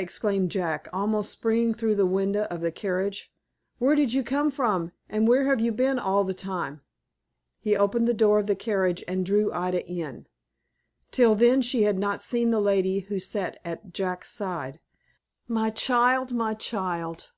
exclaimed 0.00 0.48
Jack, 0.48 0.86
almost 0.92 1.28
springing 1.32 1.74
through 1.74 1.96
the 1.96 2.06
window 2.06 2.44
of 2.52 2.60
the 2.60 2.70
carriage. 2.70 3.32
"Where 3.78 3.96
did 3.96 4.14
you 4.14 4.22
come 4.22 4.48
from, 4.48 4.92
and 5.08 5.26
where 5.26 5.42
have 5.46 5.60
you 5.60 5.72
been 5.72 5.98
all 5.98 6.22
the 6.22 6.32
time?" 6.32 6.82
He 7.58 7.76
opened 7.76 8.06
the 8.06 8.14
door 8.14 8.38
of 8.38 8.46
the 8.46 8.54
carriage, 8.54 9.02
and 9.08 9.26
drew 9.26 9.52
Ida 9.52 9.84
in. 9.88 10.28
Till 11.10 11.34
then 11.34 11.62
she 11.62 11.82
had 11.82 11.98
not 11.98 12.22
seen 12.22 12.52
the 12.52 12.60
lady 12.60 13.00
who 13.00 13.18
sat 13.18 13.58
at 13.64 13.92
Jack's 13.92 14.30
side. 14.30 14.78
"My 15.48 15.68
child, 15.70 16.32
my 16.32 16.54
child! 16.54 17.32